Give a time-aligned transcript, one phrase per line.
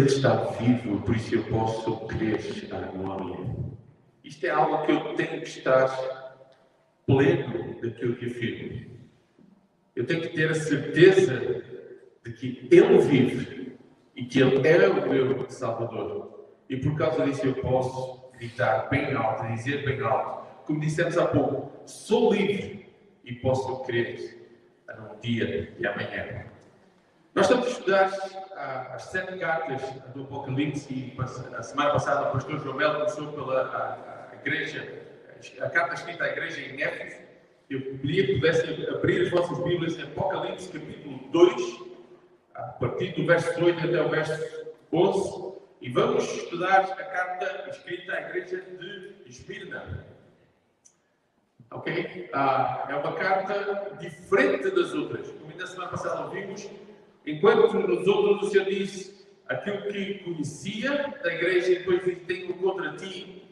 [0.00, 2.40] Ele está vivo, por isso eu posso crer
[2.70, 3.54] na harmonia.
[4.24, 5.88] Isto é algo que eu tenho que estar
[7.06, 8.96] pleno daquilo que afirmo.
[9.94, 11.62] Eu tenho que ter a certeza
[12.24, 13.78] de que Ele vive
[14.16, 16.48] e que Ele é o meu Salvador.
[16.70, 21.26] E por causa disso eu posso gritar bem alto, dizer bem alto, como dissemos há
[21.26, 22.88] pouco, sou livre
[23.22, 24.48] e posso crer
[24.98, 26.46] no dia de amanhã.
[27.34, 29.82] Nós estamos a estudar as sete cartas
[30.14, 31.16] do Apocalipse e
[31.56, 35.02] a semana passada o pastor João Melo começou pela a, a igreja,
[35.60, 37.20] a carta escrita à igreja em Éfeso.
[37.70, 41.80] Eu queria que pudessem abrir as vossas Bíblias em Apocalipse capítulo 2,
[42.54, 48.12] a partir do verso 8 até o verso 11, e vamos estudar a carta escrita
[48.12, 50.04] à igreja de Esmirna.
[51.70, 52.28] Ok?
[52.34, 55.30] Ah, é uma carta diferente das outras.
[55.30, 56.68] Como ainda semana passada ouvimos,
[57.26, 62.54] enquanto nos outros o Senhor disse aquilo que conhecia da igreja e depois disse: Tenho
[62.54, 63.42] contra ti.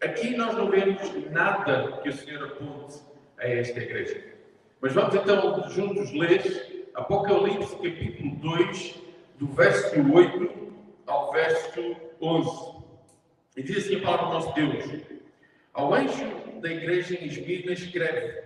[0.00, 3.00] Aqui nós não vemos nada que o Senhor aponte
[3.38, 4.22] a esta igreja.
[4.80, 9.02] Mas vamos então juntos ler Apocalipse capítulo 2,
[9.38, 10.72] do verso 8
[11.06, 12.78] ao verso 11.
[13.56, 15.02] E diz assim a palavra do nosso Deus:
[15.72, 18.42] Ao anjo da igreja em Esmirna escreve: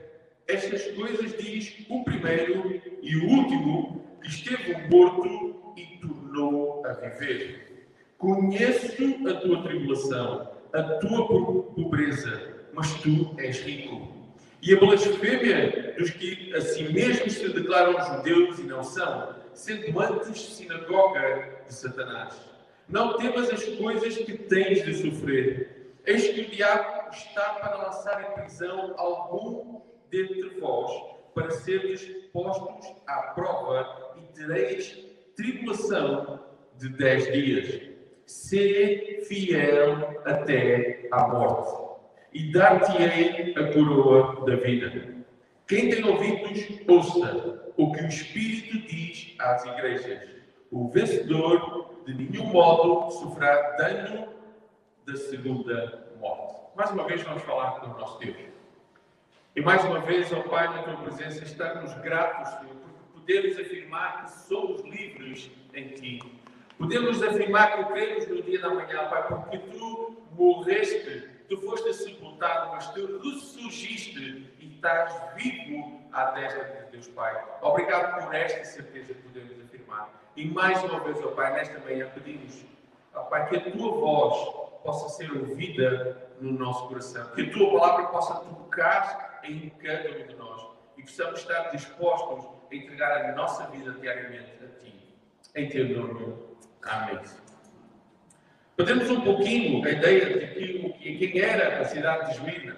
[0.46, 7.86] Estas coisas diz o primeiro e o último esteve morto e tornou a viver.
[8.18, 8.92] Conheço
[9.28, 11.26] a tua tribulação, a tua
[11.74, 14.22] pobreza, mas tu és rico
[14.62, 19.98] e a blasfémia dos que a si mesmos se declaram judeus e não são, sendo
[20.00, 22.40] antes sinagoga de Satanás.
[22.88, 25.96] Não temas as coisas que tens de sofrer.
[26.06, 29.80] Eis que o diabo está para lançar em prisão algum
[30.10, 30.92] dentre vós,
[31.34, 32.02] para seres
[32.32, 35.04] postos à prova tereis
[35.36, 36.40] tribulação
[36.78, 37.90] de dez dias.
[38.26, 41.92] Sê fiel até à morte
[42.32, 45.16] e dar-te-ei a coroa da vida.
[45.66, 50.28] Quem tem ouvidos, ouça o que o Espírito diz às igrejas.
[50.70, 54.28] O vencedor de nenhum modo sofrerá dano
[55.06, 56.54] da segunda morte.
[56.76, 58.36] Mais uma vez vamos falar com o nosso Deus.
[59.54, 62.81] E mais uma vez, ó Pai, na tua presença, estamos gratos, Senhor,
[63.22, 66.22] podemos afirmar que somos livres em Ti.
[66.76, 72.70] Podemos afirmar que cremos no dia da manhã, Pai, porque Tu morreste tu foste sepultado,
[72.70, 77.44] mas tu ressurgiste e estás vivo à destra de Deus Pai.
[77.60, 80.08] Obrigado por esta certeza que podemos afirmar.
[80.34, 82.64] E mais uma vez, ó Pai, nesta manhã pedimos,
[83.14, 87.78] ó Pai, que a tua voz possa ser ouvida no nosso coração, que a tua
[87.78, 93.66] palavra possa tocar em cada um de nós e possamos estar dispostos entregar a nossa
[93.70, 94.94] vida diariamente a Ti.
[95.54, 96.34] Em Teu nome.
[96.82, 97.20] Amém.
[98.76, 102.76] Perdemos um pouquinho a ideia de que, quem era a cidade de Esmirna.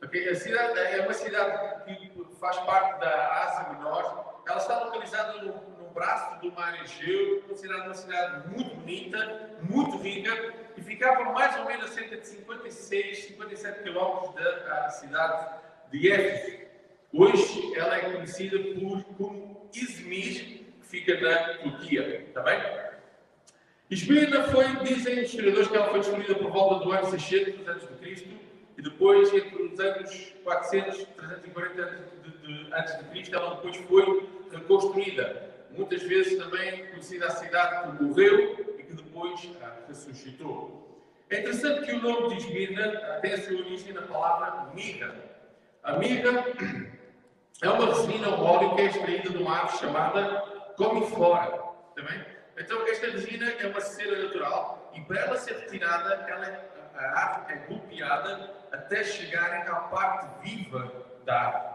[0.00, 4.42] Porque a cidade é uma cidade que faz parte da Ásia Menor.
[4.46, 9.98] Ela está localizada no, no braço do mar Egeu, considerada uma cidade muito bonita, muito
[9.98, 15.54] rica, e ficava mais ou menos a cerca de 56, 57 quilómetros da cidade
[15.90, 16.67] de Éfeso.
[17.12, 22.24] Hoje ela é conhecida por, como Izmir, que fica na Turquia.
[22.28, 22.60] Está bem?
[23.90, 28.26] Esmirna foi, dizem os historiadores, que ela foi destruída por volta do ano 600 a.C.
[28.76, 31.82] e depois, entre os anos 400 e 340
[32.72, 35.54] a.C., ela depois foi reconstruída.
[35.70, 40.86] Muitas vezes também conhecida a cidade que morreu e que depois ah, ressuscitou.
[41.30, 45.14] É interessante que o nome de Esmirna tem a sua origem na palavra mirra.
[45.82, 46.44] A mirra
[47.62, 50.40] é uma resina óleo extraída de uma árvore chamada
[50.76, 51.62] comiflora.
[51.94, 56.64] Também então, esta resina é uma cera natural e para ela ser retirada, ela,
[56.94, 60.92] a árvore é golpeada até chegarem à parte viva
[61.24, 61.74] da árvore.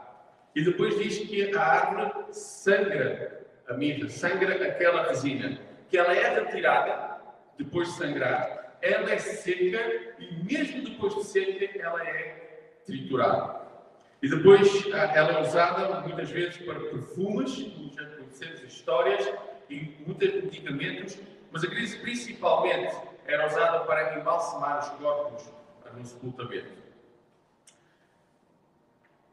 [0.55, 5.57] E depois diz que a árvore sangra a mirra, sangra aquela resina,
[5.89, 7.17] que ela é retirada
[7.57, 9.79] depois de sangrar, ela é seca
[10.19, 13.62] e mesmo depois de seca, ela é triturada.
[14.23, 19.33] E depois ela é usada muitas vezes para perfumes, como já conhecemos histórias,
[19.69, 21.19] e muitos medicamentos,
[21.51, 25.51] mas a crise principalmente era usada para embalsamar os corpos
[25.93, 26.71] no sepultamento.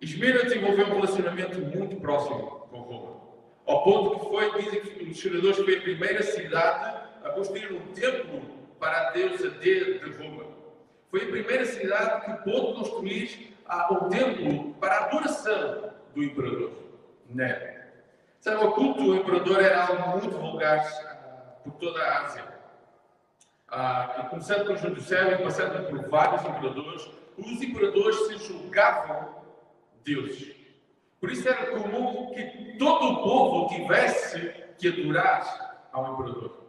[0.01, 3.21] Esmera desenvolveu um relacionamento muito próximo com Roma,
[3.67, 7.93] ao ponto que foi, dizem que os historiadores, foi a primeira cidade a construir um
[7.93, 8.43] templo
[8.81, 10.47] para a deusa de, de Roma.
[11.13, 13.51] Foi a primeira cidade que pôde construir
[13.93, 16.73] um templo para a adoração do imperador
[17.29, 17.81] Nero.
[18.41, 20.83] Sabe, o culto ao imperador era algo muito vulgar
[21.63, 22.45] por toda a Ásia.
[23.69, 29.37] ah, começando com João do Céu e passando por vários imperadores, os imperadores se julgavam
[30.05, 30.57] deuses.
[31.21, 36.61] Por isso era comum que todo o povo tivesse que adorar ao imperador.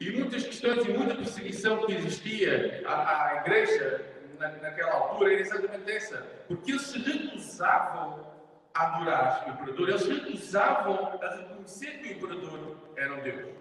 [0.00, 5.42] E muitas questões e muita perseguição que existia à, à igreja na, naquela altura era
[5.42, 6.26] exatamente essa.
[6.48, 8.26] Porque eles se recusavam
[8.74, 13.54] a adorar o imperador, eles recusavam a reconhecer que o imperador era um Deus.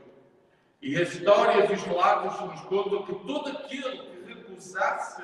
[0.81, 5.23] E as histórias e os relatos nos contam que todo aquele que recusasse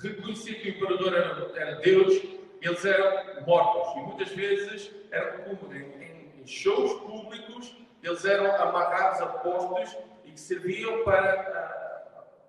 [0.00, 2.22] reconhecer que o imperador era, era Deus,
[2.60, 3.96] eles eram mortos.
[3.96, 10.40] E muitas vezes eram em, em shows públicos, eles eram amarrados a postos e que
[10.40, 11.89] serviam para uh,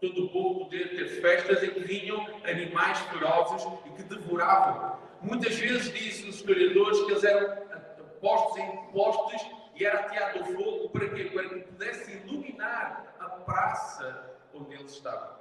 [0.01, 5.00] todo o povo poder ter festas em que vinham animais ferozes e que devoravam.
[5.21, 7.56] Muitas vezes dizem os historiadores que eles eram
[8.19, 11.25] postos em postes e era ateado ao fogo para quê?
[11.25, 15.39] Para que pudesse iluminar a praça onde eles estavam.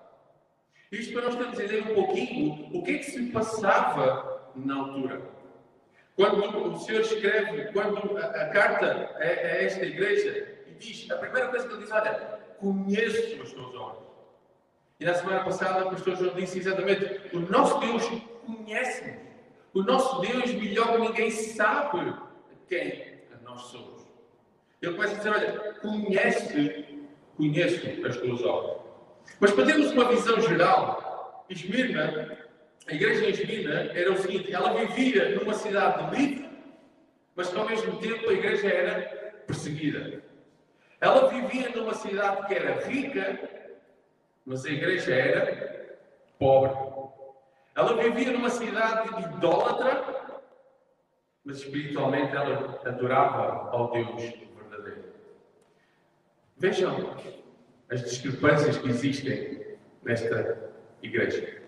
[0.92, 4.76] Isto para nós termos a entender um pouquinho o que é que se passava na
[4.76, 5.22] altura.
[6.16, 11.16] Quando o Senhor escreve, quando a, a carta a, a, esta igreja, e diz, a
[11.16, 12.12] primeira coisa que ele diz, olha,
[12.58, 14.09] conheço os teus olhos.
[15.00, 18.06] E na semana passada o pastor João disse exatamente, o nosso Deus
[18.44, 19.30] conhece-nos.
[19.72, 22.14] O nosso Deus, melhor que ninguém, sabe
[22.68, 24.06] quem nós somos.
[24.82, 26.98] Ele começa a dizer: Olha, conhece,
[27.36, 28.78] conheço as tuas obras.
[29.38, 32.38] Mas para termos uma visão geral, Esmirna,
[32.86, 36.48] a igreja em Esmirna, era o seguinte: ela vivia numa cidade livre,
[37.36, 40.22] mas que ao mesmo tempo a igreja era perseguida.
[41.00, 43.38] Ela vivia numa cidade que era rica,
[44.44, 45.98] mas a igreja era
[46.38, 46.72] pobre.
[47.74, 50.42] Ela vivia numa cidade idólatra,
[51.44, 54.40] mas espiritualmente ela adorava ao Deus
[56.60, 57.16] Vejam
[57.88, 60.70] as discrepâncias que existem nesta
[61.02, 61.62] igreja.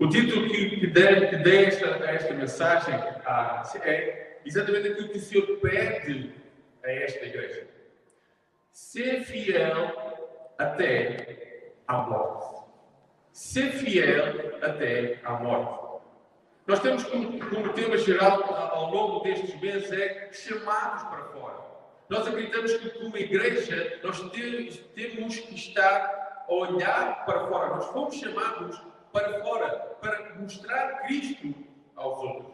[0.00, 5.18] O título que, que dei, que dei esta, esta mensagem a, é exatamente aquilo que
[5.18, 6.32] o Senhor pede
[6.82, 7.68] a esta igreja.
[8.72, 11.51] Ser fiel até
[11.92, 12.62] à morte.
[13.32, 15.82] Ser fiel até à morte.
[16.66, 21.56] Nós temos como, como tema geral ao longo destes meses é chamados para fora.
[22.08, 27.76] Nós acreditamos que, como igreja, nós temos, temos que estar a olhar para fora.
[27.76, 28.80] Nós fomos chamados
[29.12, 29.68] para fora
[30.00, 31.54] para mostrar Cristo
[31.96, 32.52] aos outros.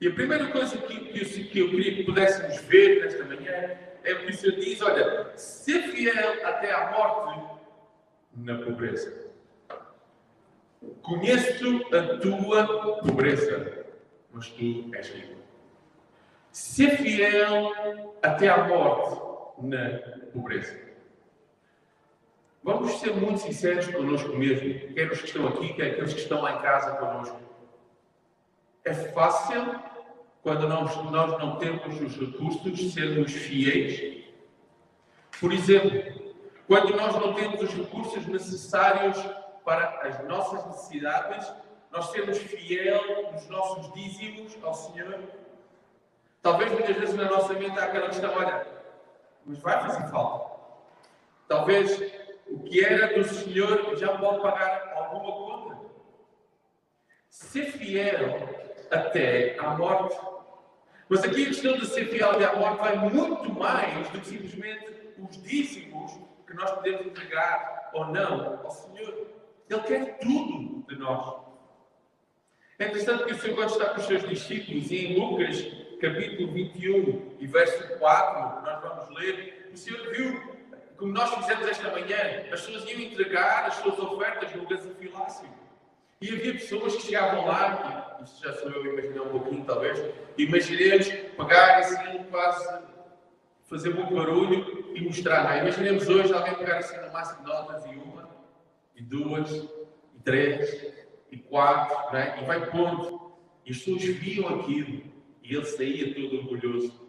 [0.00, 4.12] E a primeira coisa que, que, que eu queria que pudéssemos ver nesta manhã é
[4.12, 7.53] o que o Senhor diz: olha, ser fiel até à morte
[8.36, 9.24] na pobreza.
[11.02, 13.84] Conheço a tua pobreza,
[14.32, 15.44] mas tu és rico
[16.54, 17.72] ser fiel
[18.22, 19.20] até à morte
[19.58, 19.98] na
[20.32, 20.78] pobreza.
[22.62, 26.42] Vamos ser muito sinceros connosco mesmo, quer os que estão aqui, quer aqueles que estão
[26.42, 27.40] lá em casa connosco.
[28.84, 29.80] É fácil,
[30.42, 34.24] quando nós, nós não temos os recursos, sermos fiéis.
[35.40, 36.23] Por exemplo,
[36.66, 39.18] quando nós não temos os recursos necessários
[39.64, 41.52] para as nossas necessidades,
[41.90, 45.20] nós sermos fiel nos nossos dízimos ao Senhor
[46.44, 48.66] Talvez muitas vezes na nossa mente há aquela questão, olha,
[49.46, 50.60] mas vai fazer falta.
[51.48, 51.98] Talvez
[52.46, 55.78] o que era do Senhor já pode pagar alguma conta.
[57.30, 58.46] Ser fiel
[58.90, 60.20] até à morte.
[61.08, 64.26] Mas aqui a questão de ser fiel até à morte vai muito mais do que
[64.26, 66.12] simplesmente os dízimos
[66.54, 69.26] nós podemos entregar ou não ao Senhor.
[69.68, 71.44] Ele quer tudo de nós.
[72.78, 75.64] É interessante que o Senhor, quando está com os seus discípulos, e em Lucas
[76.00, 80.40] capítulo 21 e verso 4, nós vamos ler, o Senhor viu,
[80.96, 82.16] como nós fizemos esta manhã,
[82.52, 85.48] as pessoas iam entregar as suas ofertas no gasofilácio.
[86.20, 90.02] E havia pessoas que chegavam lá, e isto já sou eu imaginar um pouquinho talvez,
[90.36, 92.82] imaginemos pegar assim, quase
[93.64, 95.44] fazer muito barulho e mostrar.
[95.44, 95.60] Não é?
[95.60, 98.28] Imaginemos hoje alguém pegar assim no máximo notas e uma,
[98.94, 100.92] e duas, e três,
[101.30, 102.40] e quatro, não é?
[102.40, 103.32] e vai pondo.
[103.66, 105.02] E as pessoas viam aquilo.
[105.42, 107.04] E ele saía todo orgulhoso.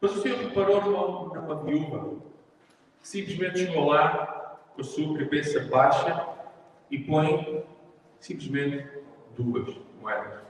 [0.00, 2.20] Mas o Senhor reparou numa, numa viúva
[3.00, 6.28] que simplesmente chegou lá com a sua cabeça baixa
[6.90, 7.64] e põe
[8.20, 8.86] simplesmente
[9.36, 10.40] duas moedas.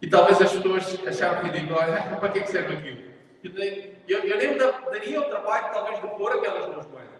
[0.00, 3.10] E talvez as pessoas acharam ridículo, olha, para que, é que serve aquilo?
[3.42, 7.14] Eu, eu, nem daria o trabalho, talvez, de pôr aquelas duas moedas.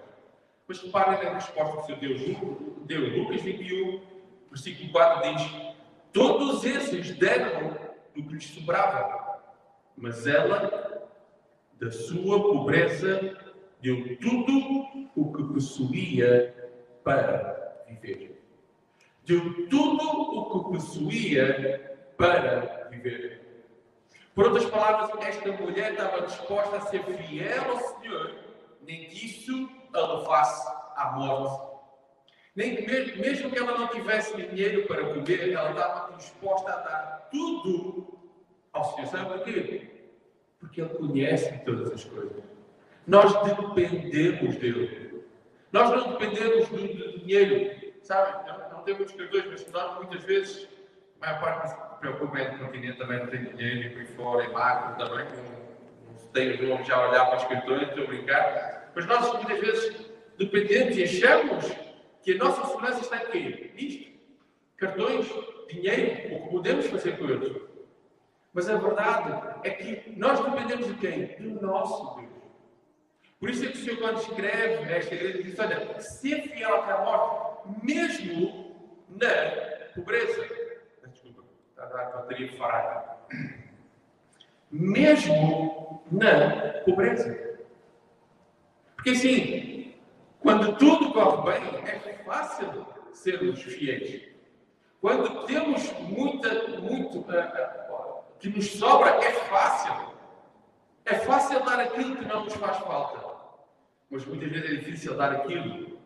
[0.66, 2.38] Mas reparem na resposta que o Senhor
[2.86, 3.22] deu, deu.
[3.22, 4.02] Lucas 21,
[4.50, 5.74] versículo 4 diz:
[6.12, 7.70] Todos esses deram
[8.14, 9.42] do que lhes sobrava.
[9.96, 11.08] Mas ela,
[11.78, 13.36] da sua pobreza,
[13.80, 16.54] deu tudo o que possuía
[17.04, 18.42] para viver.
[19.24, 23.43] Deu tudo o que possuía para viver.
[24.34, 28.34] Por outras palavras, esta mulher estava disposta a ser fiel ao Senhor,
[28.82, 31.74] nem que isso a levasse à morte.
[32.56, 38.18] Nem mesmo, que ela não tivesse dinheiro para comer, ela estava disposta a dar tudo
[38.72, 39.06] ao Senhor.
[39.08, 39.90] Sabe porquê?
[40.60, 42.42] Porque Ele conhece todas as coisas.
[43.06, 45.24] Nós dependemos dele.
[45.72, 47.94] Nós não dependemos do, do dinheiro.
[48.02, 48.48] Sabe?
[48.48, 50.73] Não, não tem muitos cartões, mas nós muitas vezes, a
[51.24, 54.96] maior parte se preocupa é continente também não tem dinheiro e por fora, é magro
[54.96, 55.26] também.
[55.26, 58.92] Não, tem vão já olhar para os cartões, estou a brincar.
[58.94, 61.72] Mas nós muitas vezes dependemos e achamos
[62.22, 63.72] que a nossa segurança está em quê?
[63.76, 64.14] Isto.
[64.76, 65.26] Cartões,
[65.70, 67.56] dinheiro, o que podemos fazer com eles.
[68.52, 71.26] Mas a verdade é que nós dependemos de quem?
[71.38, 72.34] Do nosso Deus.
[73.40, 76.92] Por isso é que o Senhor, quando escreve nesta igreja, diz: Olha, ser fiel até
[76.92, 78.74] a morte, mesmo
[79.08, 80.48] na pobreza.
[81.06, 83.16] Desculpa, está a dar bateria fraca.
[84.70, 87.58] Mesmo na pobreza.
[88.96, 89.94] Porque assim,
[90.40, 94.34] quando tudo corre bem, é fácil sermos fiéis.
[95.00, 100.14] Quando temos muita, muito uh, uh, que nos sobra, é fácil.
[101.04, 103.34] É fácil dar aquilo que não nos faz falta.
[104.10, 105.98] Mas muitas vezes é difícil dar aquilo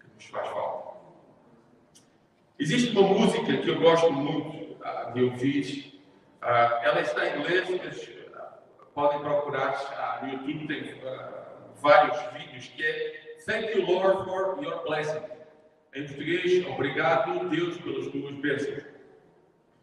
[0.00, 0.94] que nos faz falta.
[2.58, 6.00] Existe uma música que eu gosto muito uh, de ouvir.
[6.40, 8.08] ela está em inglês, mas
[8.94, 11.00] podem procurar no YouTube, tem
[11.80, 15.20] vários vídeos, que é Thank you, Lord, for your blessing.
[15.94, 18.84] Em português, obrigado, Deus, pelas tuas bênçãos.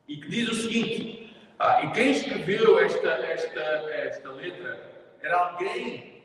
[0.08, 4.92] E que diz o seguinte: ah, e quem escreveu esta, esta, esta letra
[5.22, 6.24] era alguém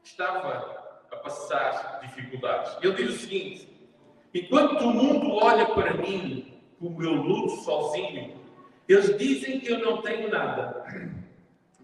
[0.00, 2.78] que estava a passar dificuldades.
[2.82, 3.90] Ele diz o seguinte:
[4.32, 6.49] enquanto o mundo olha para mim
[6.80, 8.40] como eu luto sozinho,
[8.88, 10.84] eles dizem que eu não tenho nada,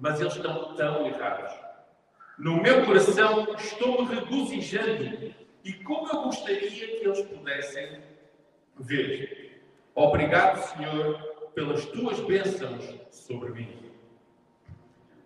[0.00, 1.54] mas eles estão tão errados.
[2.38, 8.00] No meu coração estou-me regozijando e como eu gostaria que eles pudessem
[8.78, 9.62] ver.
[9.94, 11.20] Obrigado, Senhor,
[11.54, 13.92] pelas tuas bênçãos sobre mim.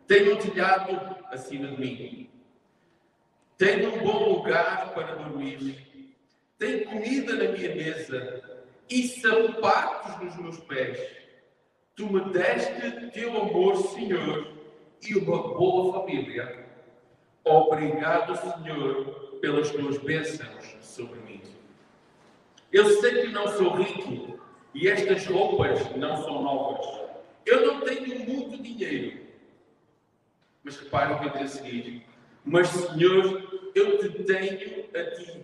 [0.06, 2.30] Tenho um telhado acima de mim.
[3.56, 5.76] Tenho um bom lugar para dormir.
[6.58, 8.49] Tenho comida na minha mesa
[8.90, 10.98] e sapatos nos meus pés.
[11.94, 14.52] Tu me deste teu amor, Senhor,
[15.02, 16.66] e uma boa família.
[17.44, 21.40] Obrigado, Senhor, pelas tuas bênçãos sobre mim.
[22.72, 24.38] Eu sei que não sou rico
[24.74, 27.00] e estas roupas não são novas.
[27.46, 29.20] Eu não tenho muito dinheiro.
[30.62, 32.06] Mas repare o que eu tenho a seguir.
[32.44, 35.42] Mas, Senhor, eu te tenho a ti.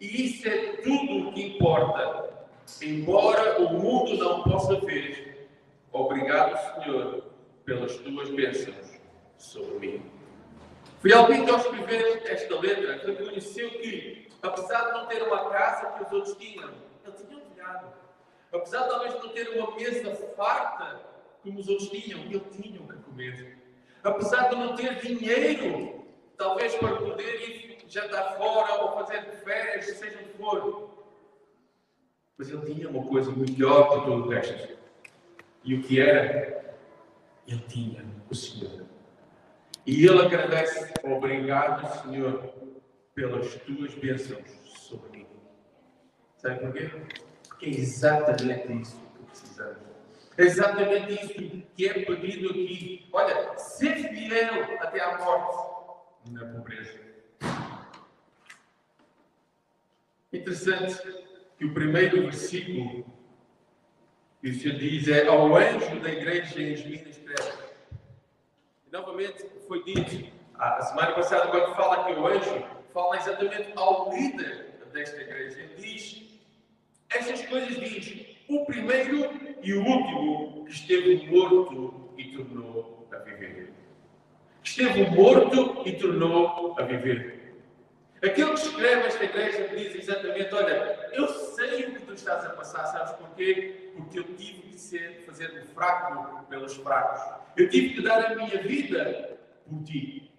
[0.00, 2.35] E isso é tudo o que importa.
[2.82, 5.48] Embora o mundo não possa ver,
[5.92, 7.24] obrigado, Senhor,
[7.64, 9.00] pelas tuas bênçãos
[9.38, 10.10] sobre mim.
[10.98, 15.92] Foi alguém que ao escrever esta letra reconheceu que, apesar de não ter uma casa
[15.92, 16.70] que os outros tinham,
[17.04, 17.92] ele tinha um telhado.
[18.52, 21.00] Apesar de talvez não ter uma mesa farta
[21.42, 23.58] como os outros tinham, ele tinha o que comer.
[24.02, 26.04] Apesar de não ter dinheiro,
[26.36, 30.95] talvez para poder ir jantar fora ou fazer férias, seja o que for.
[32.38, 34.76] Mas ele tinha uma coisa melhor que todo o resto.
[35.64, 36.76] E o que era?
[37.46, 38.84] Ele tinha o Senhor.
[39.86, 42.52] E ele agradece, obrigado, Senhor,
[43.14, 45.26] pelas tuas bênçãos sobre mim.
[46.36, 46.90] Sabe porquê?
[47.48, 49.78] Porque é exatamente isso que precisamos.
[50.36, 53.08] É exatamente isso que é pedido aqui.
[53.12, 57.00] Olha, ser fiel até à morte na pobreza.
[60.32, 61.25] Interessante
[61.58, 63.04] que o primeiro versículo
[64.40, 67.66] que o Senhor diz é ao anjo da igreja em Minas Terras
[68.96, 74.74] novamente foi dito a semana passada, quando fala que o anjo, fala exatamente ao líder
[74.92, 75.60] desta igreja.
[75.60, 76.40] Ele diz
[77.10, 79.30] estas coisas: diz o primeiro
[79.62, 83.72] e o último que esteve morto e tornou a viver.
[84.62, 87.35] Esteve morto e tornou a viver.
[88.22, 92.50] Aquele que escreve esta igreja diz exatamente: Olha, eu sei o que tu estás a
[92.50, 93.92] passar, sabes porquê?
[93.96, 97.20] Porque eu tive que ser, fazer um fraco pelos fracos.
[97.56, 100.30] Eu tive que dar a minha vida por ti.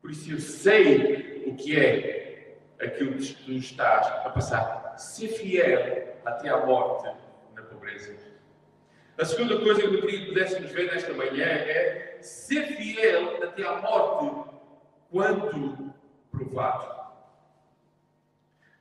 [0.00, 4.94] Por isso eu sei o que é aquilo que tu estás a passar.
[4.98, 7.08] Ser fiel até à morte
[7.54, 8.16] na pobreza.
[9.16, 13.64] A segunda coisa que eu queria que pudéssemos ver nesta manhã é ser fiel até
[13.64, 14.48] à morte
[15.10, 15.87] quando
[16.38, 16.98] provado.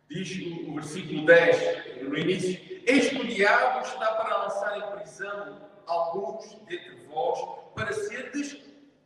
[0.10, 0.30] Diz
[0.68, 6.54] o, versículo 10, no início: Eis que o diabo está para lançar em prisão alguns
[6.68, 7.40] dentre vós,
[7.76, 8.58] para serdes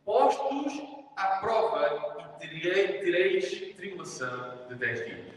[0.04, 0.80] postos
[1.16, 5.34] à prova e tereis tribulação de 10 dias.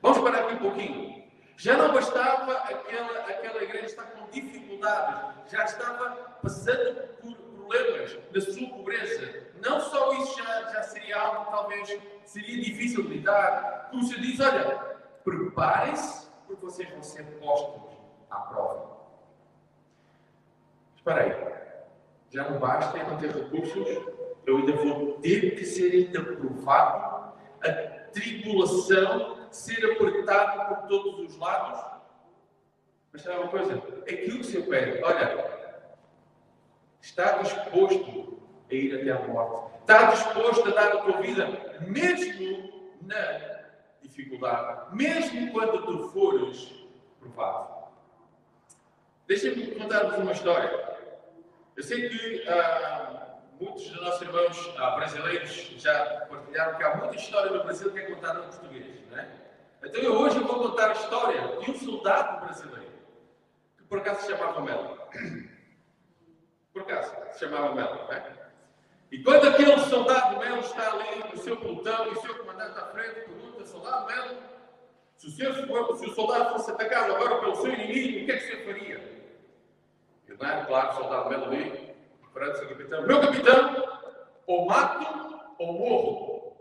[0.00, 1.22] Vamos parar aqui um pouquinho.
[1.56, 6.10] Já não bastava aquela, aquela igreja estar com dificuldades, já estava
[6.42, 9.51] passando por problemas na sua pobreza.
[9.62, 11.88] Não só isso já, já seria algo talvez
[12.24, 13.88] seria difícil de lidar.
[13.90, 14.64] Como se diz, olha,
[15.22, 17.96] preparem-se porque vocês vão ser postos
[18.28, 18.96] à prova.
[20.96, 21.52] Espera aí.
[22.30, 23.86] Já não basta eu não ter recursos,
[24.46, 27.72] eu ainda vou ter que ser ainda provado, a
[28.10, 32.00] tribulação ser apertado por todos os lados.
[33.12, 33.74] Mas sabe uma coisa?
[33.74, 35.76] Aquilo que o Senhor pede, olha,
[37.00, 38.41] está disposto
[38.72, 39.72] a ir até a morte.
[39.80, 43.62] Está disposto a dar a tua vida, mesmo na
[44.00, 46.72] dificuldade, mesmo quando tu fores
[47.20, 47.82] provado.
[49.26, 50.92] Deixem-me contar-vos uma história.
[51.76, 57.16] Eu sei que ah, muitos dos nossos irmãos ah, brasileiros já partilharam que há muita
[57.16, 59.00] história no Brasil que é contada em português.
[59.10, 59.28] Né?
[59.84, 62.92] Então eu hoje vou contar a história de um soldado brasileiro
[63.76, 64.98] que por acaso se chamava Melo.
[66.72, 68.08] Por acaso se chamava Melo.
[68.08, 68.41] Né?
[69.12, 72.86] E quando aquele soldado Melo está ali no seu pelotão e o seu comandante à
[72.86, 74.38] frente pergunta, soldado Melo,
[75.18, 75.54] se o, senhor,
[75.98, 78.64] se o soldado fosse atacado agora pelo seu inimigo, o que é que o senhor
[78.64, 79.22] faria?
[80.26, 81.94] Ele não claro, o soldado Melo ali,
[82.32, 84.00] perante o seu capitão, meu capitão,
[84.46, 86.56] ou mato ou morro.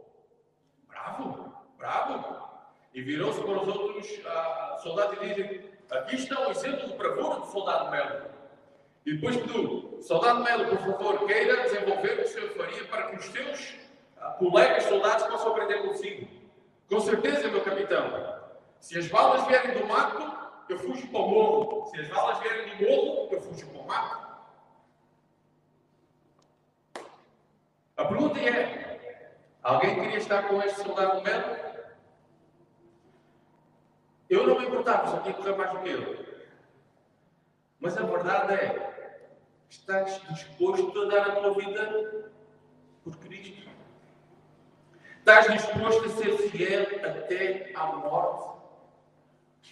[0.89, 2.49] Bravo, bravo.
[2.93, 7.39] E virou-se para os outros ah, soldados e dizem, aqui está o exemplo do bravura
[7.39, 8.25] do soldado Melo.
[9.05, 13.07] E depois tu, soldado Melo, por favor, queira desenvolver o que o senhor faria para
[13.07, 13.75] que os teus
[14.17, 16.27] ah, colegas soldados possam aprender consigo.
[16.89, 18.41] Com certeza, meu capitão.
[18.79, 21.85] Se as balas vierem do mato, eu fujo para o morro.
[21.91, 24.31] Se as balas vierem do morro, eu fujo para o mato.
[27.97, 29.21] A pergunta é:
[29.61, 31.71] alguém queria estar com este soldado Melo?
[34.29, 36.45] Eu não me importava, tinha que correr mais do que ele.
[37.79, 38.90] Mas a verdade é:
[39.71, 42.29] Estás disposto a dar a tua vida
[43.05, 43.69] por Cristo?
[45.17, 48.59] Estás disposto a ser fiel até à morte?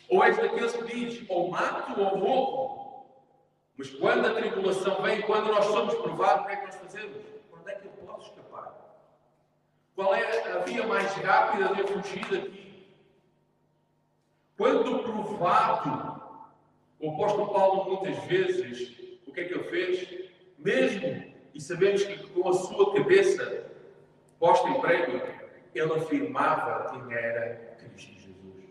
[0.09, 3.05] Ou és daqueles que diz, ou mato ou morro?
[3.77, 7.25] Mas quando a tribulação vem, quando nós somos provados, o que é que nós fazemos?
[7.51, 8.73] Onde é que eu posso escapar?
[9.95, 12.87] Qual é a via mais rápida de eu fugir daqui?
[14.55, 16.21] Quando provado,
[17.01, 20.29] o apóstolo Paulo muitas vezes o que é que ele fez?
[20.57, 23.71] Mesmo, e sabemos que com a sua cabeça
[24.39, 25.21] posta em prêmio,
[25.73, 28.65] ele afirmava quem era Cristo Jesus.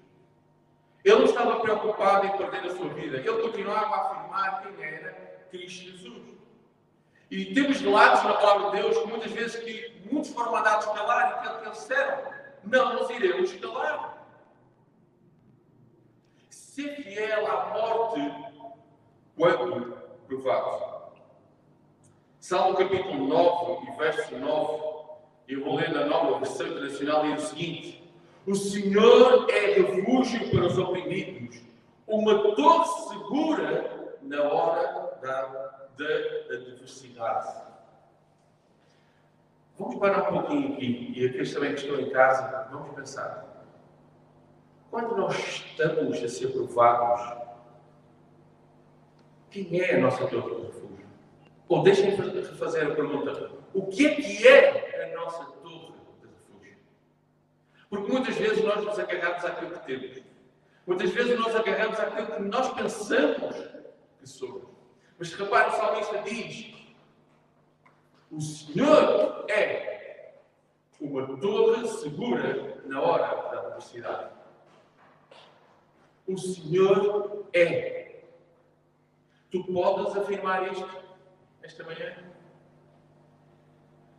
[1.05, 5.13] Ele não estava preocupado em perder a sua vida, ele continuava a afirmar quem era
[5.51, 6.39] Cristo Jesus.
[7.31, 11.41] E temos relatos na palavra de Deus muitas vezes que muitos foram mandados calar e
[11.41, 12.23] que eles disseram,
[12.65, 14.27] não nos iremos calar.
[16.51, 18.49] Ser fiel à morte
[19.37, 20.99] quando provado.
[22.39, 24.83] Salmo capítulo 9 e verso 9,
[25.49, 28.13] eu vou ler na nova versão internacional, diz o seguinte:
[28.47, 31.61] O Senhor é refúgio para os oprimidos,
[32.07, 35.43] uma torre segura na hora da,
[35.97, 37.69] da adversidade.
[39.79, 43.47] Vamos parar um pouquinho aqui, e aqueles também que estão em casa, vamos pensar.
[44.91, 47.48] Quando nós estamos a ser provados,
[49.51, 51.07] quem é a nossa torre de refúgio?
[51.69, 52.17] Ou deixem-me
[52.57, 56.77] fazer a pergunta: o que é que é a nossa torre de refúgio?
[57.89, 60.23] Porque muitas vezes nós nos agarramos àquilo que temos.
[60.87, 63.55] Muitas vezes nós agarramos àquilo que nós pensamos
[64.19, 64.69] que somos.
[65.19, 66.75] Mas repare, o salmista diz:
[68.31, 70.33] o Senhor é
[71.01, 74.31] uma torre segura na hora da adversidade.
[76.27, 78.08] O Senhor é
[79.51, 80.89] Tu podes afirmar isto
[81.63, 82.17] esta manhã?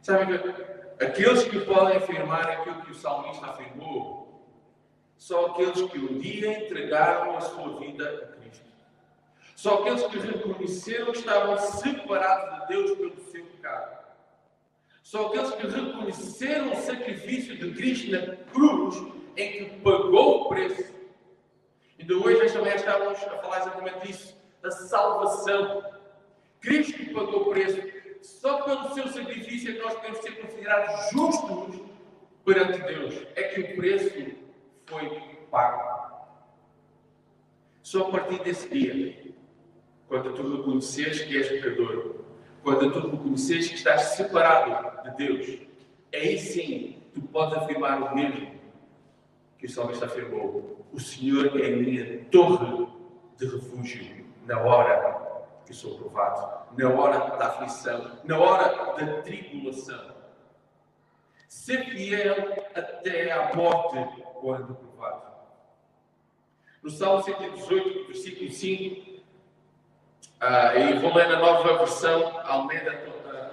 [0.01, 4.27] Sabe que aqueles que podem afirmar aquilo que o salmista afirmou
[5.17, 8.65] são aqueles que um dia entregaram a sua vida a Cristo.
[9.55, 13.99] São aqueles que reconheceram que estavam separados de Deus pelo seu pecado.
[15.03, 18.95] São aqueles que reconheceram o sacrifício de Cristo na cruz,
[19.35, 20.91] em que pagou o preço.
[21.99, 25.83] E de hoje, esta manhã, estávamos a falar exatamente disso da salvação.
[26.61, 27.81] Cristo pagou o preço
[28.21, 31.81] só pelo seu sacrifício é que nós podemos ser considerados justos
[32.45, 33.15] perante Deus.
[33.35, 34.35] É que o preço
[34.85, 35.99] foi pago.
[37.81, 39.33] Só a partir desse dia,
[40.07, 42.15] quando tu reconheces que és pecador,
[42.61, 45.59] quando tu reconheces que estás separado de Deus,
[46.13, 48.59] aí sim tu podes afirmar o mesmo
[49.57, 52.87] que o salmista afirmou: O Senhor é a minha torre
[53.37, 60.15] de refúgio na hora que sou provado, na hora da aflição, na hora da tribulação.
[61.47, 62.35] Ser fiel
[62.75, 65.29] até à morte quando provado.
[66.81, 69.23] No Salmo 118, versículo 5,
[70.39, 72.91] ah, e vou ler na nova versão, Almeida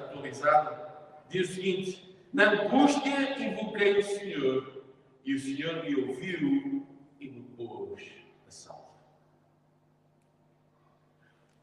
[0.05, 0.89] atualizada,
[1.29, 4.85] diz o seguinte: Na angústia invoquei o Senhor,
[5.25, 6.87] e o Senhor me ouviu
[7.19, 8.13] e me pôs
[8.47, 8.86] a salvo.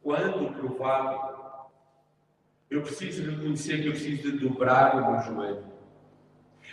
[0.04, 1.34] Quando provado,
[2.70, 5.64] eu preciso reconhecer que eu preciso de dobrar o meu joelho.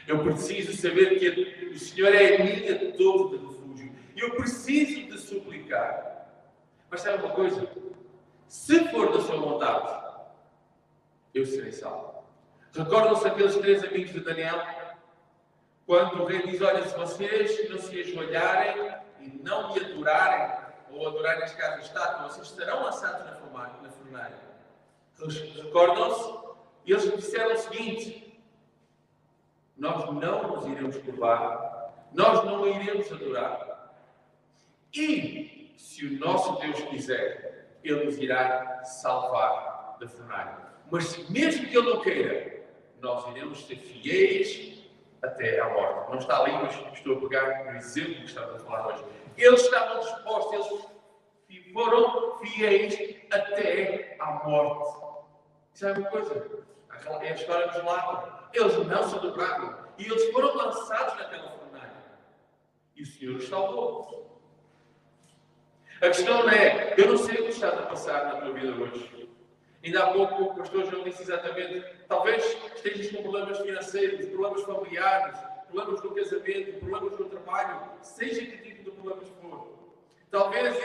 [0.06, 3.92] Eu preciso saber que o Senhor é a minha torre de refúgio.
[4.16, 6.26] Eu preciso de suplicar.
[6.90, 7.68] Mas sabe uma coisa?
[8.48, 10.16] Se for da sua vontade,
[11.32, 12.24] eu serei salvo.
[12.72, 14.60] Recordam-se aqueles três amigos de Daniel?
[15.86, 21.09] Quando o rei diz: Olha, se vocês não se ajoelharem e não me adorarem, ou
[21.09, 23.35] adorarem as casas estátua, vocês estarão lançados na
[23.90, 24.38] fornalha.
[25.62, 26.40] Recordam-se?
[26.87, 28.40] Eles disseram o seguinte:
[29.76, 33.92] Nós não nos iremos curvar, nós não iremos adorar.
[34.92, 40.59] E, se o nosso Deus quiser, ele nos irá salvar da fornalha.
[40.90, 42.64] Mas mesmo que Ele não queira,
[43.00, 44.79] nós iremos ser fiéis
[45.22, 46.11] até à morte.
[46.11, 49.04] Não está ali, mas estou a pegar no exemplo que estamos a falar hoje.
[49.37, 50.90] Eles estavam dispostos,
[51.48, 52.94] eles foram fiéis
[53.30, 55.06] até à morte.
[55.74, 56.64] Sabe uma coisa?
[57.22, 58.30] É a história dos lados.
[58.52, 62.04] Eles não se dobraram e eles foram lançados naquela fornalha.
[62.96, 64.40] E o Senhor os salvou.
[66.02, 68.72] A questão não é, eu não sei o que está a passar na tua vida
[68.72, 69.19] hoje.
[69.82, 75.38] Ainda há pouco o pastor João disse exatamente, talvez estejas com problemas financeiros, problemas familiares,
[75.70, 79.80] problemas no casamento, problemas no trabalho, seja que tipo de problemas for.
[80.30, 80.76] Talvez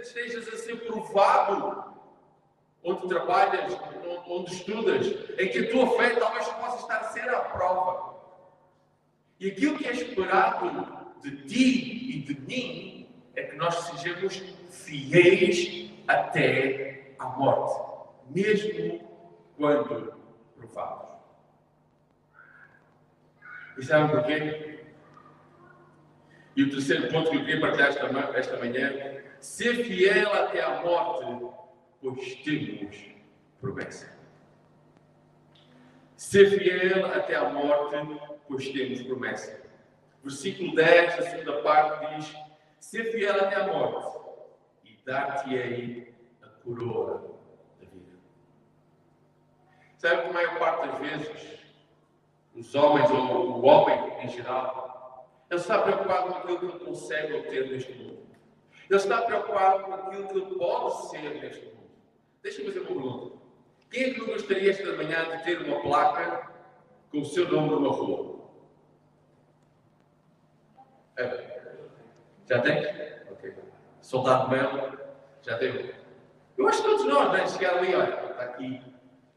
[0.00, 1.94] estejas a ser provado
[2.84, 3.76] onde trabalhas,
[4.28, 5.06] onde estudas,
[5.38, 8.14] em que a tua fé talvez possa estar a ser à prova.
[9.40, 10.86] E aquilo que é esperado
[11.22, 14.36] de ti e de mim é que nós sejamos
[14.70, 17.93] fiéis até à morte,
[18.30, 19.08] mesmo
[19.56, 20.14] quando
[20.56, 21.14] provados.
[23.78, 24.84] E sabem porquê?
[26.56, 28.06] E o terceiro ponto que eu queria partilhar esta,
[28.38, 28.92] esta manhã,
[29.40, 31.46] ser fiel até à morte,
[32.00, 32.96] pois temos
[33.60, 34.14] promessa.
[36.16, 37.96] Ser fiel até à morte,
[38.46, 39.64] pois temos promessa.
[40.22, 42.34] Versículo 10, a segunda parte, diz:
[42.78, 44.20] Ser fiel até à morte,
[45.04, 47.33] dar-te-ei a coroa.
[50.04, 51.60] Sabe que a maior parte das vezes,
[52.54, 57.32] os homens, ou o homem em geral, ele está preocupado com aquilo que ele consegue
[57.32, 58.18] obter neste mundo.
[58.90, 61.90] Ele está preocupado com aquilo que ele pode ser neste mundo.
[62.42, 63.36] Deixa-me fazer uma pergunta.
[63.90, 66.50] Quem é que não gostaria esta manhã de ter uma placa
[67.10, 68.40] com o seu nome numa rua?
[71.16, 71.72] É.
[72.44, 72.76] Já tem?
[73.32, 73.54] Ok.
[74.02, 74.98] Soldado Melo,
[75.40, 75.94] já deu.
[76.58, 78.93] Eu acho que todos nós, né, chegar ali, olha, está aqui.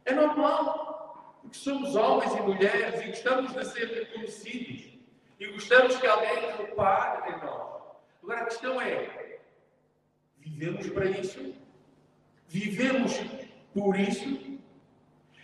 [0.07, 4.97] É normal, porque somos homens e mulheres e gostamos de ser reconhecidos
[5.37, 7.81] e gostamos que alguém repare em nós.
[8.23, 9.39] Agora a questão é:
[10.37, 11.53] vivemos para isso?
[12.47, 13.19] Vivemos
[13.73, 14.57] por isso?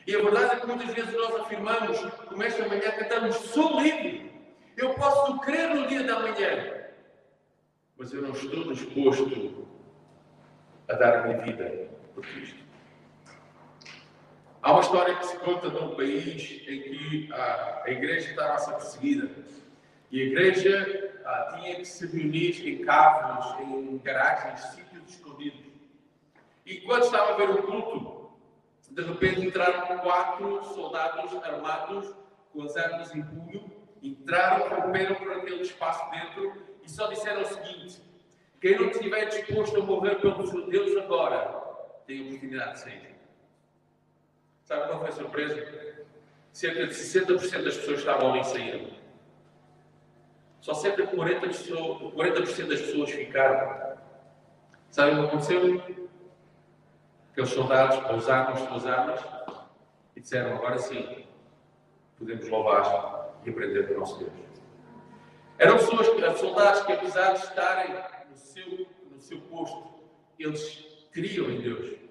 [0.08, 1.99] E a verdade é que muitas vezes nós afirmamos,
[2.30, 4.32] como esta manhã cantamos, sou livre,
[4.78, 6.86] eu posso crer no dia da manhã,
[7.97, 9.67] mas eu não estou disposto
[10.88, 12.72] a dar a minha vida por Cristo.
[14.63, 18.58] Há uma história que se conta de um país em que a, igreja estava a
[18.60, 19.30] ser perseguida
[20.10, 25.60] e a igreja ah, tinha que se reunir em caves, em garagens, sítios escondidos.
[26.65, 28.32] E quando estava a ver o culto,
[28.89, 32.15] de repente entraram quatro soldados armados
[32.54, 33.69] com as armas em punho,
[34.02, 38.02] entraram, romperam por aquele espaço dentro e só disseram o seguinte:
[38.62, 41.49] quem não estiver disposto a morrer pelos judeus agora,
[42.08, 43.12] tem a oportunidade de sair.
[44.63, 45.84] Sabe qual foi a surpresa?
[46.52, 48.93] Cerca de 60% das pessoas estavam ali saindo.
[50.62, 53.97] Só cerca de 40%, pessoas, 40 das pessoas ficaram.
[54.89, 55.84] Sabe o que aconteceu?
[57.32, 59.19] Aqueles soldados pousaram as suas armas
[60.15, 61.26] e disseram: agora sim,
[62.17, 64.32] podemos louvar e aprender do nosso Deus.
[65.58, 67.95] Eram pessoas, soldados que, apesar de estarem
[68.30, 69.95] no seu, no seu posto,
[70.39, 72.03] eles criam em Deus.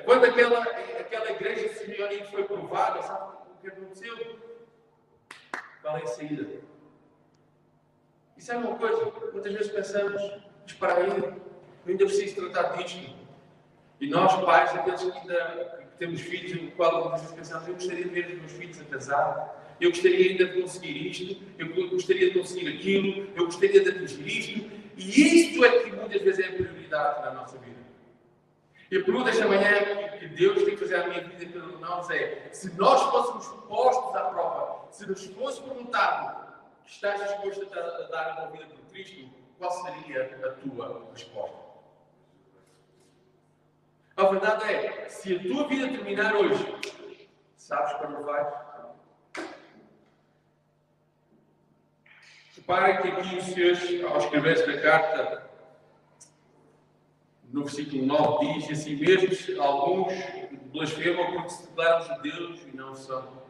[0.00, 4.38] Quando aquela, aquela igreja simeonite foi provada, sabe o que aconteceu?
[5.82, 6.46] Qual é a saída?
[8.36, 10.20] Isso é uma coisa, muitas vezes pensamos,
[10.66, 11.42] espera aí, eu
[11.86, 13.14] ainda preciso tratar disto.
[14.00, 18.04] E nós, pais, aqueles que ainda temos filhos, no qual muitas vezes pensamos, eu gostaria
[18.04, 22.30] de ver os meus filhos a casar, eu gostaria ainda de conseguir isto, eu gostaria
[22.32, 26.48] de conseguir aquilo, eu gostaria de atingir isto, e isto é que muitas vezes é
[26.48, 27.81] a prioridade na nossa vida.
[28.92, 32.10] E a pergunta esta manhã que Deus tem que fazer à minha vida de nós
[32.10, 36.52] é: se nós fôssemos postos à prova, se nos fosse perguntado
[36.84, 41.56] estás disposto a dar a tua vida por Cristo, qual seria a tua resposta?
[44.14, 46.62] A verdade é: se a tua vida terminar hoje,
[47.56, 48.54] sabes para onde vais?
[52.56, 55.50] Reparem que aqui o Senhor, ao escrever esta carta,
[57.52, 60.12] no versículo 9 diz assim mesmo, alguns
[60.72, 63.42] blasfemam porque se declaram judeus e não são.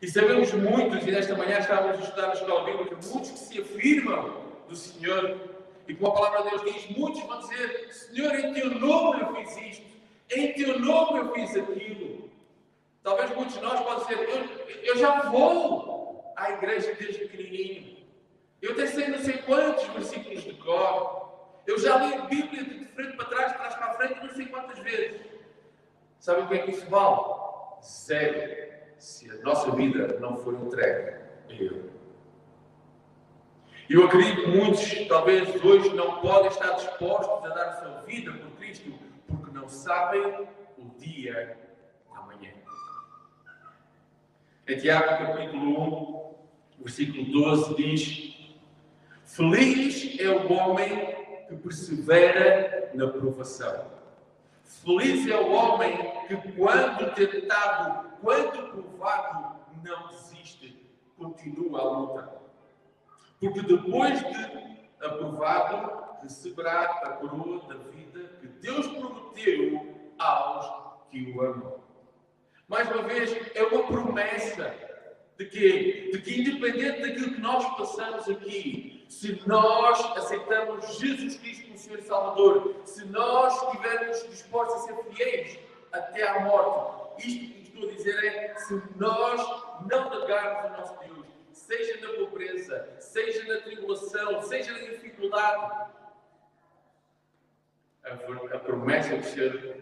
[0.00, 3.60] E sabemos muitos, e nesta manhã estávamos a estudar na escola bíblica, muitos que se
[3.60, 5.36] afirmam do Senhor,
[5.86, 9.34] e como a palavra de Deus diz, muitos vão dizer, Senhor, em teu nome eu
[9.34, 9.86] fiz isto,
[10.30, 12.30] em teu nome eu fiz aquilo.
[13.02, 17.96] Talvez muitos de nós possam dizer, eu, eu já vou à igreja desde pequenininho.
[18.60, 21.21] Eu até sei não sei quantos versículos de cor.
[21.66, 24.34] Eu já li a Bíblia de frente para trás, de trás para a frente, não
[24.34, 25.20] sei quantas vezes.
[26.18, 27.20] Sabe o que é que isso vale?
[27.82, 28.72] Zero.
[28.98, 31.16] Se a nossa vida não for entregue
[31.48, 31.90] a Ele.
[33.90, 38.32] Eu acredito que muitos, talvez hoje, não podem estar dispostos a dar a sua vida
[38.32, 38.92] por Cristo,
[39.26, 40.48] porque não sabem
[40.78, 41.58] o dia
[42.14, 42.52] da manhã.
[44.68, 46.36] Em Tiago, capítulo
[46.78, 48.54] 1, versículo 12, diz:
[49.24, 51.21] Feliz é o homem
[51.52, 53.90] que persevera na provação.
[54.64, 62.32] Feliz é o homem que, quando tentado, quando provado, não desiste, continua a luta.
[63.38, 64.72] Porque depois de
[65.04, 71.80] aprovado, receberá a coroa da vida que Deus prometeu aos que o amam.
[72.68, 74.74] Mais uma vez, é uma promessa
[75.36, 81.66] de que, de que independente daquilo que nós passamos aqui, se nós aceitamos Jesus Cristo
[81.66, 85.58] como Senhor e Salvador, se nós estivermos dispostos a ser fiéis
[85.92, 89.40] até à morte, isto que estou a dizer é: se nós
[89.88, 95.92] não negarmos o nosso Deus, seja na pobreza, seja na tribulação, seja na dificuldade,
[98.04, 99.76] a, promessa que o Senhor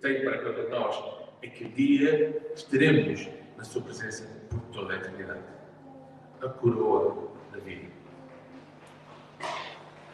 [0.00, 0.96] tem para cada nós
[1.42, 5.44] é que um dia estaremos na Sua presença por toda a eternidade.
[6.42, 7.90] A coroa da vida.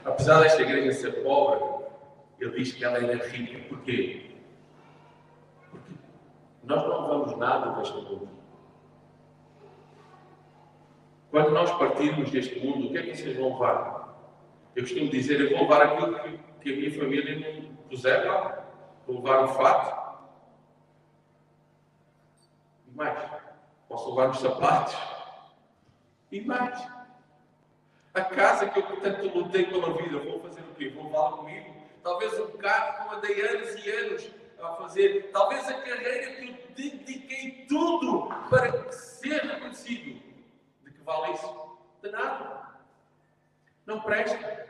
[0.05, 1.87] Apesar desta igreja ser pobre,
[2.41, 3.69] ele diz que ela ainda é rica.
[3.69, 4.37] Porquê?
[5.71, 5.93] Porque
[6.65, 8.29] nós não levamos nada deste mundo.
[11.31, 14.03] Quando nós partirmos deste mundo, o que é que vocês vão levar?
[14.75, 18.65] Eu costumo dizer, eu vou levar aquilo que, que a minha família não puser lá.
[19.07, 20.03] Vou levar um fato.
[22.89, 23.31] E mais.
[23.89, 24.97] Posso levar os sapatos.
[26.31, 27.02] E mais.
[28.15, 30.91] A casa que eu tanto lutei pela vida, vou fazer o quê?
[30.91, 31.75] Vou levar comigo?
[32.03, 35.31] Talvez um carro que eu andei anos e anos a fazer.
[35.33, 40.21] Talvez a carreira que eu dediquei tudo para ser reconhecido.
[40.83, 41.79] De que vale isso?
[42.03, 42.73] De nada.
[43.87, 44.67] Não presta.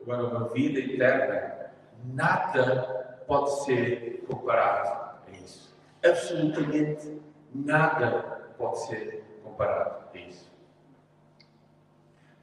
[0.00, 1.72] Agora, uma vida eterna,
[2.04, 5.76] nada pode ser comparado a isso.
[6.02, 7.20] Absolutamente
[7.54, 10.49] nada pode ser comparado a isso.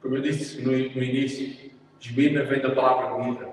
[0.00, 3.52] Como eu disse no, no início, Gemina vem da palavra vida.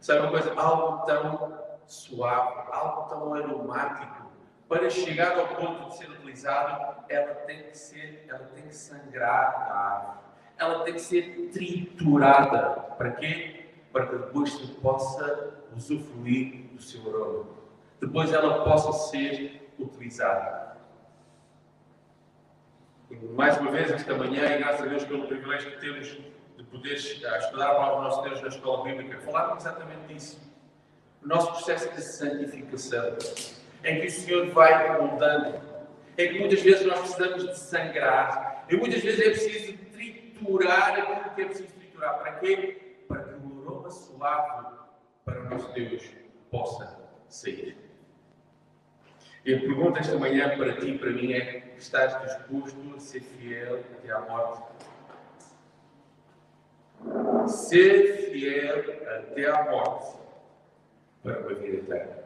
[0.00, 0.52] Sabe uma coisa?
[0.54, 4.32] Algo tão suave, algo tão aromático,
[4.68, 9.68] para chegar ao ponto de ser utilizado, ela tem que ser, ela tem que sangrar
[9.68, 10.18] da árvore.
[10.56, 12.80] Ela tem que ser triturada.
[12.96, 13.66] Para quê?
[13.92, 17.50] Para que depois se possa usufruir do seu aroma.
[18.00, 20.71] Depois ela possa ser utilizada.
[23.34, 26.06] Mais uma vez, esta manhã, e graças a Deus pelo privilégio que temos
[26.56, 30.40] de poder estudar a palavra do nosso Deus na escola bíblica, falar exatamente disso.
[31.22, 33.16] O nosso processo de santificação,
[33.84, 35.60] em que o Senhor vai moldando,
[36.16, 41.34] em que muitas vezes nós precisamos de sangrar, e muitas vezes é preciso triturar aquilo
[41.34, 42.18] que é preciso triturar.
[42.18, 43.04] Para quê?
[43.08, 44.76] Para que o aroma suave
[45.24, 46.02] para o nosso Deus
[46.50, 46.98] possa
[47.28, 47.76] sair.
[49.44, 53.20] E a pergunta esta manhã para ti e para mim é: estás disposto a ser
[53.20, 54.62] fiel até à morte?
[57.48, 60.16] Ser fiel até à morte
[61.22, 62.22] para uma vida eterna.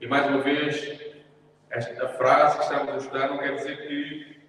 [0.00, 1.00] E mais uma vez,
[1.70, 4.42] esta frase que estamos a estudar não quer dizer que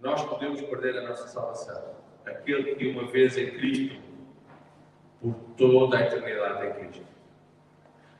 [0.00, 1.94] nós podemos perder a nossa salvação.
[2.26, 4.00] Aquele que uma vez é Cristo,
[5.20, 7.06] por toda a eternidade é Cristo.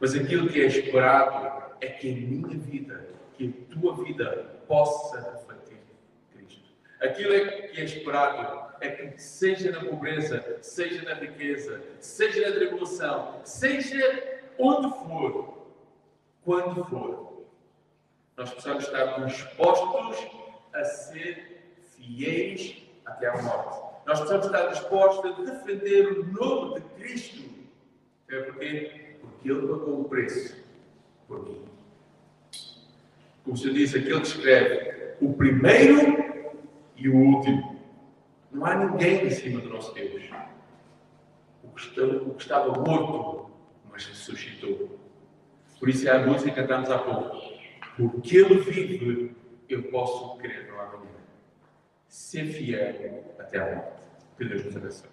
[0.01, 5.21] Mas aquilo que é esperado é que a minha vida, que a tua vida possa
[5.33, 5.79] refletir
[6.33, 6.71] Cristo.
[7.01, 12.57] Aquilo é que é esperado é que seja na pobreza, seja na riqueza, seja na
[12.57, 15.69] tribulação, seja onde for,
[16.43, 17.45] quando for,
[18.37, 20.27] nós precisamos estar dispostos
[20.73, 23.91] a ser fiéis até à morte.
[24.07, 27.51] Nós precisamos estar dispostos a defender o nome de Cristo.
[28.31, 29.10] É porque?
[29.41, 30.55] Porque Ele pagou o preço
[31.27, 31.65] por mim.
[33.43, 36.53] Como se disse, aquele que escreve o primeiro
[36.95, 37.81] e o último.
[38.53, 40.29] Não há ninguém em cima do nosso Deus.
[41.63, 43.51] O que estava morto,
[43.91, 44.99] mas ressuscitou.
[45.79, 47.41] Por isso é a música que cantamos há pouco.
[47.97, 49.35] Porque Ele vive,
[49.71, 51.09] eu posso crer no amanhã.
[52.09, 54.03] Ser fiel até a morte.
[54.37, 55.09] Que Deus nos abençoe.